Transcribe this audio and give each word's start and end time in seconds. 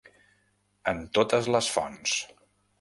En 0.93 1.03
totes 1.19 1.53
les 1.57 1.71
fonts. 1.77 2.19